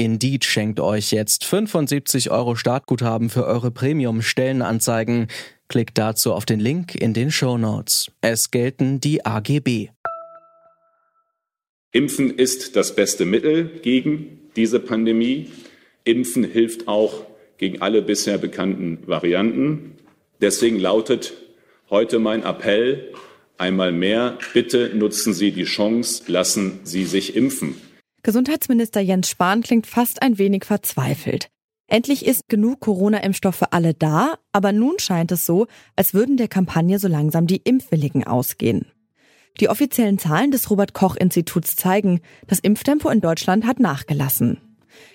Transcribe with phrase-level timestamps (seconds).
[0.00, 5.26] Indeed schenkt euch jetzt 75 Euro Startguthaben für eure Premium-Stellenanzeigen.
[5.68, 8.10] Klickt dazu auf den Link in den Show Notes.
[8.22, 9.88] Es gelten die AGB.
[11.92, 15.50] Impfen ist das beste Mittel gegen diese Pandemie.
[16.04, 17.26] Impfen hilft auch
[17.58, 19.98] gegen alle bisher bekannten Varianten.
[20.40, 21.34] Deswegen lautet
[21.90, 23.12] heute mein Appell
[23.58, 27.74] einmal mehr, bitte nutzen Sie die Chance, lassen Sie sich impfen.
[28.22, 31.48] Gesundheitsminister Jens Spahn klingt fast ein wenig verzweifelt.
[31.86, 36.46] Endlich ist genug Corona-Impfstoff für alle da, aber nun scheint es so, als würden der
[36.46, 38.86] Kampagne so langsam die Impfwilligen ausgehen.
[39.58, 44.58] Die offiziellen Zahlen des Robert Koch Instituts zeigen, das Impftempo in Deutschland hat nachgelassen.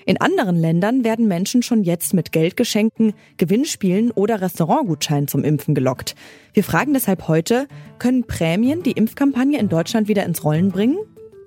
[0.05, 6.15] In anderen Ländern werden Menschen schon jetzt mit Geldgeschenken, Gewinnspielen oder Restaurantgutscheinen zum Impfen gelockt.
[6.53, 7.67] Wir fragen deshalb heute,
[7.99, 10.97] können Prämien die Impfkampagne in Deutschland wieder ins Rollen bringen?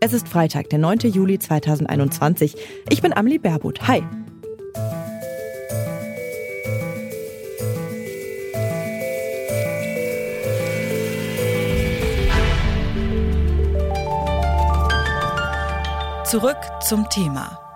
[0.00, 0.98] Es ist Freitag, der 9.
[1.00, 2.54] Juli 2021.
[2.88, 3.88] Ich bin Amelie Berbot.
[3.88, 4.04] Hi.
[16.24, 17.67] Zurück zum Thema.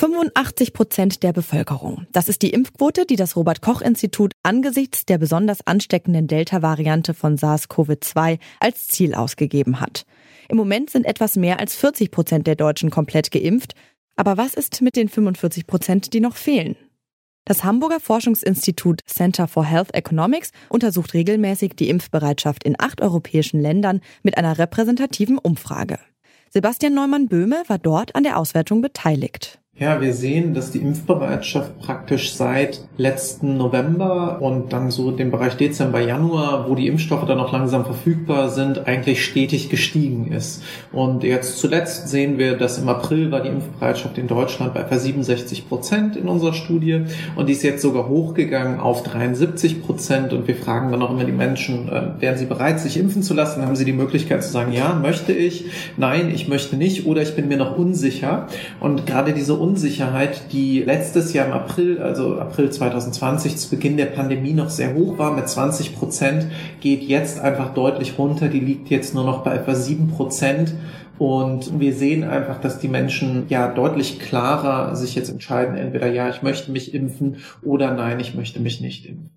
[0.00, 2.06] 85 Prozent der Bevölkerung.
[2.10, 7.36] Das ist die Impfquote, die das Robert Koch Institut angesichts der besonders ansteckenden Delta-Variante von
[7.36, 10.06] SARS-CoV-2 als Ziel ausgegeben hat.
[10.48, 13.74] Im Moment sind etwas mehr als 40 Prozent der Deutschen komplett geimpft.
[14.16, 16.76] Aber was ist mit den 45 Prozent, die noch fehlen?
[17.44, 24.00] Das Hamburger Forschungsinstitut Center for Health Economics untersucht regelmäßig die Impfbereitschaft in acht europäischen Ländern
[24.22, 25.98] mit einer repräsentativen Umfrage.
[26.48, 29.60] Sebastian Neumann-Böhme war dort an der Auswertung beteiligt.
[29.80, 35.56] Ja, wir sehen, dass die Impfbereitschaft praktisch seit letzten November und dann so dem Bereich
[35.56, 40.62] Dezember, Januar, wo die Impfstoffe dann noch langsam verfügbar sind, eigentlich stetig gestiegen ist.
[40.92, 44.98] Und jetzt zuletzt sehen wir, dass im April war die Impfbereitschaft in Deutschland bei etwa
[44.98, 47.04] 67 Prozent in unserer Studie
[47.34, 51.24] und die ist jetzt sogar hochgegangen auf 73 Prozent und wir fragen dann auch immer
[51.24, 53.64] die Menschen, äh, wären sie bereit, sich impfen zu lassen?
[53.64, 57.34] Haben sie die Möglichkeit zu sagen, ja, möchte ich, nein, ich möchte nicht oder ich
[57.34, 58.46] bin mir noch unsicher.
[58.78, 64.06] Und gerade diese Unsicherheit, die letztes Jahr im April, also April 2020, zu Beginn der
[64.06, 66.46] Pandemie noch sehr hoch war, mit 20 Prozent,
[66.80, 68.48] geht jetzt einfach deutlich runter.
[68.48, 70.74] Die liegt jetzt nur noch bei etwa 7 Prozent.
[71.18, 76.28] Und wir sehen einfach, dass die Menschen ja deutlich klarer sich jetzt entscheiden, entweder ja,
[76.28, 79.30] ich möchte mich impfen oder nein, ich möchte mich nicht impfen.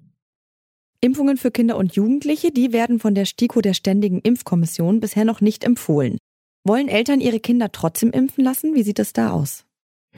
[1.00, 5.42] Impfungen für Kinder und Jugendliche, die werden von der STIKO der Ständigen Impfkommission bisher noch
[5.42, 6.18] nicht empfohlen.
[6.64, 8.74] Wollen Eltern ihre Kinder trotzdem impfen lassen?
[8.74, 9.66] Wie sieht es da aus?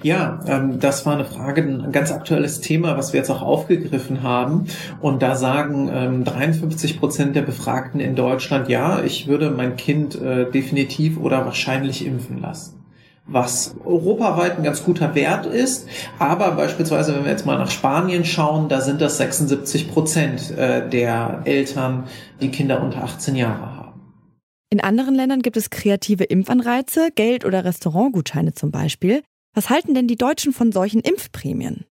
[0.04, 4.24] Ja, ähm, das war eine Frage, ein ganz aktuelles Thema, was wir jetzt auch aufgegriffen
[4.24, 4.68] haben.
[5.02, 10.20] Und da sagen ähm, 53 Prozent der Befragten in Deutschland, ja, ich würde mein Kind
[10.22, 12.86] äh, definitiv oder wahrscheinlich impfen lassen
[13.28, 15.88] was europaweit ein ganz guter Wert ist.
[16.20, 20.88] Aber beispielsweise, wenn wir jetzt mal nach Spanien schauen, da sind das 76 Prozent äh,
[20.88, 22.04] der Eltern,
[22.42, 23.86] die Kinder unter 18 Jahre haben.
[24.70, 29.24] In anderen Ländern gibt es kreative Impfanreize, Geld- oder Restaurantgutscheine zum Beispiel.
[29.56, 31.86] Was halten denn die Deutschen von solchen Impfprämien?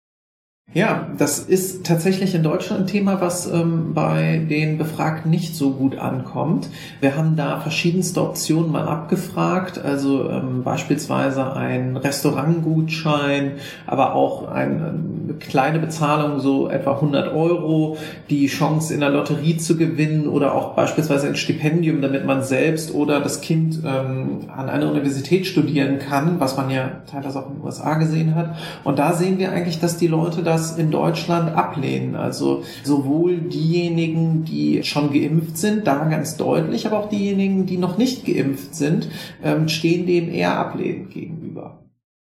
[0.74, 5.72] Ja, das ist tatsächlich in Deutschland ein Thema, was ähm, bei den Befragten nicht so
[5.72, 6.68] gut ankommt.
[7.00, 13.52] Wir haben da verschiedenste Optionen mal abgefragt, also ähm, beispielsweise ein Restaurantgutschein,
[13.86, 14.94] aber auch eine
[15.38, 17.98] kleine Bezahlung, so etwa 100 Euro,
[18.30, 22.94] die Chance in der Lotterie zu gewinnen oder auch beispielsweise ein Stipendium, damit man selbst
[22.94, 27.56] oder das Kind ähm, an einer Universität studieren kann, was man ja teilweise auch in
[27.56, 28.56] den USA gesehen hat.
[28.82, 32.14] Und da sehen wir eigentlich, dass die Leute da das in Deutschland ablehnen.
[32.14, 37.98] Also sowohl diejenigen, die schon geimpft sind, da ganz deutlich, aber auch diejenigen, die noch
[37.98, 39.08] nicht geimpft sind,
[39.42, 41.83] ähm, stehen dem eher ablehnend gegenüber.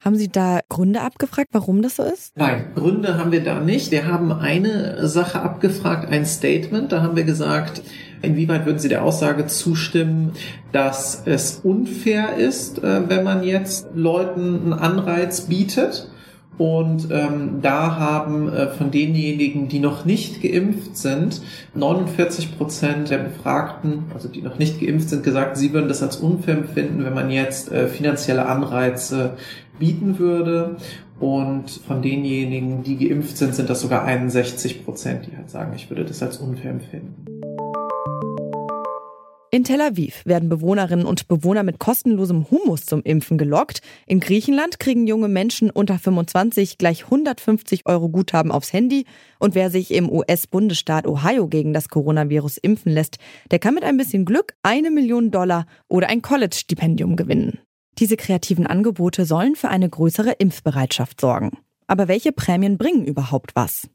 [0.00, 2.36] Haben Sie da Gründe abgefragt, warum das so ist?
[2.36, 3.90] Nein, Gründe haben wir da nicht.
[3.90, 6.92] Wir haben eine Sache abgefragt, ein Statement.
[6.92, 7.82] Da haben wir gesagt,
[8.22, 10.32] inwieweit würden Sie der Aussage zustimmen,
[10.72, 16.08] dass es unfair ist, äh, wenn man jetzt Leuten einen Anreiz bietet?
[16.58, 21.42] Und ähm, da haben äh, von denjenigen, die noch nicht geimpft sind,
[21.74, 26.16] 49 Prozent der Befragten, also die noch nicht geimpft sind, gesagt, sie würden das als
[26.16, 29.34] unfair empfinden, wenn man jetzt äh, finanzielle Anreize
[29.78, 30.76] bieten würde.
[31.18, 35.88] Und von denjenigen, die geimpft sind, sind das sogar 61 Prozent, die halt sagen, ich
[35.90, 37.35] würde das als unfair empfinden.
[39.56, 43.80] In Tel Aviv werden Bewohnerinnen und Bewohner mit kostenlosem Humus zum Impfen gelockt.
[44.06, 49.06] In Griechenland kriegen junge Menschen unter 25 gleich 150 Euro Guthaben aufs Handy.
[49.38, 53.16] Und wer sich im US-Bundesstaat Ohio gegen das Coronavirus impfen lässt,
[53.50, 57.58] der kann mit ein bisschen Glück eine Million Dollar oder ein College-Stipendium gewinnen.
[57.96, 61.56] Diese kreativen Angebote sollen für eine größere Impfbereitschaft sorgen.
[61.86, 63.88] Aber welche Prämien bringen überhaupt was?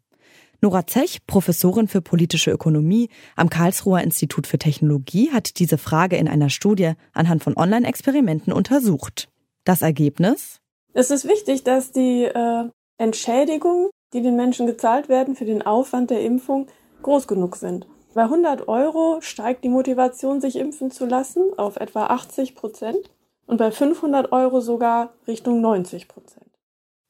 [0.64, 6.28] Nora Zech, Professorin für politische Ökonomie am Karlsruher Institut für Technologie, hat diese Frage in
[6.28, 9.28] einer Studie anhand von Online-Experimenten untersucht.
[9.64, 10.60] Das Ergebnis?
[10.94, 12.70] Es ist wichtig, dass die äh,
[13.00, 16.68] Entschädigungen, die den Menschen gezahlt werden für den Aufwand der Impfung,
[17.02, 17.88] groß genug sind.
[18.14, 23.10] Bei 100 Euro steigt die Motivation, sich impfen zu lassen, auf etwa 80 Prozent
[23.48, 26.46] und bei 500 Euro sogar Richtung 90 Prozent.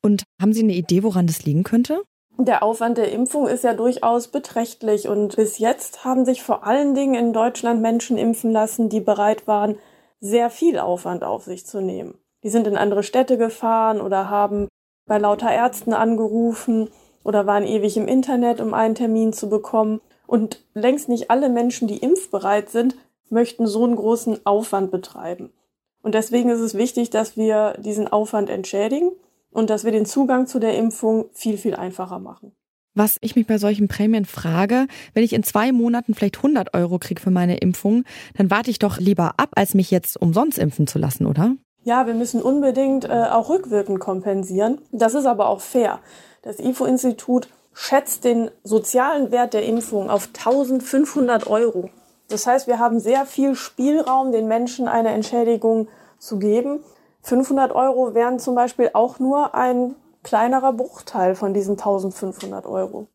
[0.02, 2.02] Und haben Sie eine Idee, woran das liegen könnte?
[2.38, 6.96] Der Aufwand der Impfung ist ja durchaus beträchtlich und bis jetzt haben sich vor allen
[6.96, 9.78] Dingen in Deutschland Menschen impfen lassen, die bereit waren,
[10.20, 12.18] sehr viel Aufwand auf sich zu nehmen.
[12.44, 14.68] Die sind in andere Städte gefahren oder haben
[15.08, 16.90] bei lauter Ärzten angerufen
[17.24, 20.02] oder waren ewig im Internet, um einen Termin zu bekommen.
[20.26, 22.96] Und längst nicht alle Menschen, die impfbereit sind,
[23.30, 25.52] möchten so einen großen Aufwand betreiben.
[26.02, 29.12] Und deswegen ist es wichtig, dass wir diesen Aufwand entschädigen
[29.52, 32.54] und dass wir den Zugang zu der Impfung viel, viel einfacher machen.
[32.94, 37.00] Was ich mich bei solchen Prämien frage, wenn ich in zwei Monaten vielleicht 100 Euro
[37.00, 38.04] kriege für meine Impfung,
[38.36, 41.56] dann warte ich doch lieber ab, als mich jetzt umsonst impfen zu lassen, oder?
[41.84, 44.80] Ja, wir müssen unbedingt äh, auch rückwirkend kompensieren.
[44.92, 46.00] Das ist aber auch fair.
[46.42, 51.90] Das IFO-Institut schätzt den sozialen Wert der Impfung auf 1500 Euro.
[52.28, 55.88] Das heißt, wir haben sehr viel Spielraum, den Menschen eine Entschädigung
[56.18, 56.80] zu geben.
[57.22, 63.08] 500 Euro wären zum Beispiel auch nur ein kleinerer Bruchteil von diesen 1500 Euro.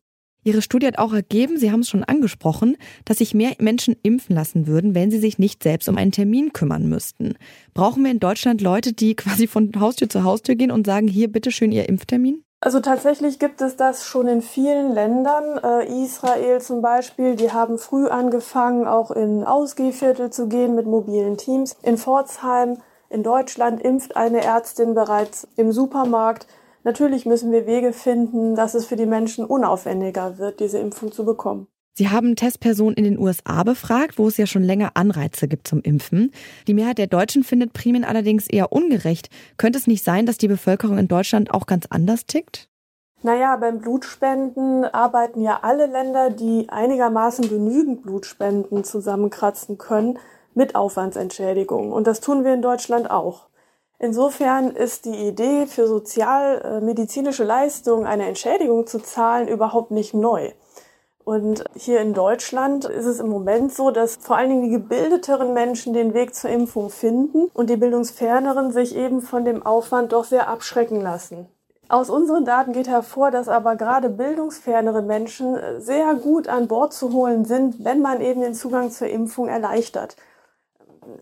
[0.43, 4.33] Ihre Studie hat auch ergeben, Sie haben es schon angesprochen, dass sich mehr Menschen impfen
[4.33, 7.33] lassen würden, wenn sie sich nicht selbst um einen Termin kümmern müssten.
[7.73, 11.29] Brauchen wir in Deutschland Leute, die quasi von Haustür zu Haustür gehen und sagen, hier
[11.29, 12.43] bitteschön Ihr Impftermin?
[12.61, 15.59] Also tatsächlich gibt es das schon in vielen Ländern.
[15.61, 21.37] Äh, Israel zum Beispiel, die haben früh angefangen, auch in Ausgehviertel zu gehen mit mobilen
[21.37, 21.75] Teams.
[21.83, 22.77] In Pforzheim
[23.09, 26.47] in Deutschland impft eine Ärztin bereits im Supermarkt.
[26.83, 31.25] Natürlich müssen wir Wege finden, dass es für die Menschen unaufwendiger wird, diese Impfung zu
[31.25, 31.67] bekommen.
[31.97, 35.81] Sie haben Testpersonen in den USA befragt, wo es ja schon länger Anreize gibt zum
[35.81, 36.31] Impfen.
[36.67, 39.29] Die Mehrheit der Deutschen findet Prämien allerdings eher ungerecht.
[39.57, 42.69] Könnte es nicht sein, dass die Bevölkerung in Deutschland auch ganz anders tickt?
[43.23, 50.19] Naja, beim Blutspenden arbeiten ja alle Länder, die einigermaßen genügend Blutspenden zusammenkratzen können,
[50.57, 51.93] mit Aufwandsentschädigung.
[51.93, 53.47] Und das tun wir in Deutschland auch.
[53.99, 60.51] Insofern ist die Idee, für sozialmedizinische Leistungen eine Entschädigung zu zahlen, überhaupt nicht neu.
[61.23, 65.53] Und hier in Deutschland ist es im Moment so, dass vor allen Dingen die gebildeteren
[65.53, 70.23] Menschen den Weg zur Impfung finden und die bildungsferneren sich eben von dem Aufwand doch
[70.23, 71.47] sehr abschrecken lassen.
[71.89, 77.11] Aus unseren Daten geht hervor, dass aber gerade bildungsfernere Menschen sehr gut an Bord zu
[77.13, 80.15] holen sind, wenn man eben den Zugang zur Impfung erleichtert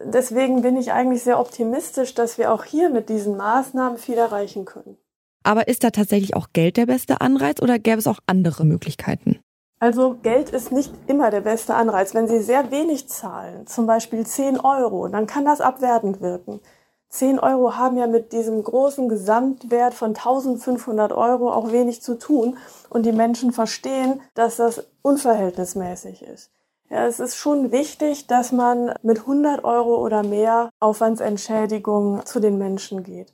[0.03, 4.65] deswegen bin ich eigentlich sehr optimistisch, dass wir auch hier mit diesen Maßnahmen viel erreichen
[4.65, 4.97] können.
[5.43, 9.39] Aber ist da tatsächlich auch Geld der beste Anreiz oder gäbe es auch andere Möglichkeiten?
[9.79, 12.15] Also Geld ist nicht immer der beste Anreiz.
[12.15, 16.61] Wenn Sie sehr wenig zahlen, zum Beispiel 10 Euro, dann kann das abwertend wirken.
[17.09, 22.57] 10 Euro haben ja mit diesem großen Gesamtwert von 1500 Euro auch wenig zu tun
[22.89, 26.51] und die Menschen verstehen, dass das unverhältnismäßig ist.
[26.89, 32.59] Ja, es ist schon wichtig, dass man mit 100 Euro oder mehr Aufwandsentschädigung zu den
[32.59, 33.33] Menschen geht.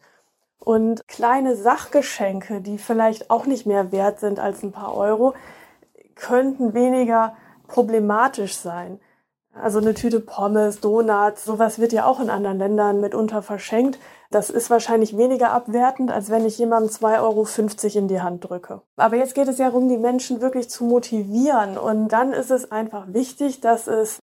[0.58, 5.34] Und kleine Sachgeschenke, die vielleicht auch nicht mehr wert sind als ein paar Euro,
[6.16, 7.36] könnten weniger
[7.68, 9.00] problematisch sein.
[9.54, 14.00] Also eine Tüte Pommes, Donuts, sowas wird ja auch in anderen Ländern mitunter verschenkt.
[14.32, 18.82] Das ist wahrscheinlich weniger abwertend, als wenn ich jemandem 2,50 Euro in die Hand drücke.
[18.96, 21.78] Aber jetzt geht es ja darum, die Menschen wirklich zu motivieren.
[21.78, 24.20] Und dann ist es einfach wichtig, dass es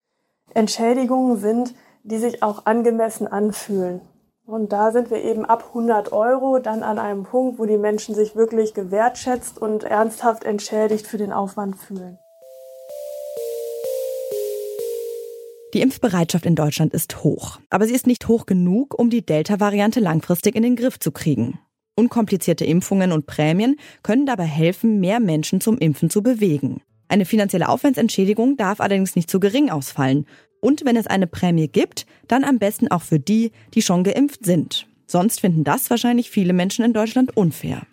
[0.55, 4.01] Entschädigungen sind, die sich auch angemessen anfühlen.
[4.47, 8.15] Und da sind wir eben ab 100 Euro dann an einem Punkt, wo die Menschen
[8.15, 12.17] sich wirklich gewertschätzt und ernsthaft entschädigt für den Aufwand fühlen.
[15.73, 19.99] Die Impfbereitschaft in Deutschland ist hoch, aber sie ist nicht hoch genug, um die Delta-Variante
[19.99, 21.59] langfristig in den Griff zu kriegen.
[21.95, 26.81] Unkomplizierte Impfungen und Prämien können dabei helfen, mehr Menschen zum Impfen zu bewegen.
[27.07, 30.25] Eine finanzielle Aufwandsentschädigung darf allerdings nicht zu gering ausfallen.
[30.59, 34.45] Und wenn es eine Prämie gibt, dann am besten auch für die, die schon geimpft
[34.45, 34.87] sind.
[35.05, 37.85] Sonst finden das wahrscheinlich viele Menschen in Deutschland unfair.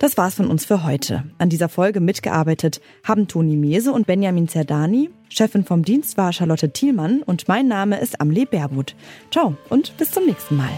[0.00, 1.24] Das war's von uns für heute.
[1.36, 5.10] An dieser Folge mitgearbeitet haben Toni Mese und Benjamin Zerdani.
[5.28, 8.96] Chefin vom Dienst war Charlotte Thielmann und mein Name ist Amle Berbut.
[9.30, 10.72] Ciao und bis zum nächsten Mal.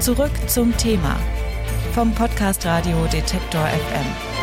[0.00, 1.16] Zurück zum Thema
[1.94, 4.37] vom Podcast Radio Detektor FM.